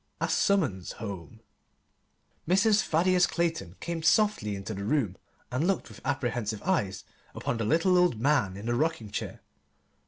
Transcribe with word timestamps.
A 0.19 0.27
Summons 0.27 0.93
Home 0.93 1.41
Mrs. 2.47 2.81
Thaddeus 2.81 3.27
Clayton 3.27 3.75
came 3.79 4.01
softly 4.01 4.55
into 4.55 4.73
the 4.73 4.83
room 4.83 5.15
and 5.51 5.67
looked 5.67 5.89
with 5.89 6.01
apprehensive 6.03 6.63
eyes 6.63 7.03
upon 7.35 7.57
the 7.57 7.65
little 7.65 7.95
old 7.99 8.19
man 8.19 8.57
in 8.57 8.65
the 8.65 8.73
rocking 8.73 9.11
chair. 9.11 9.41